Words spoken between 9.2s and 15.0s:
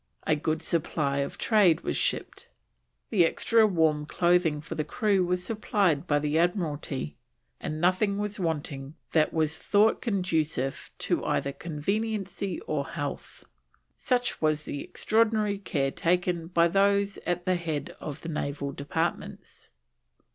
was thought conducive to either conveniency or health, such was the